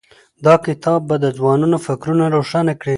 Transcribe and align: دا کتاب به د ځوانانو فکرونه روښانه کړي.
دا 0.45 0.53
کتاب 0.65 0.99
به 1.09 1.15
د 1.23 1.25
ځوانانو 1.37 1.77
فکرونه 1.87 2.25
روښانه 2.35 2.73
کړي. 2.79 2.89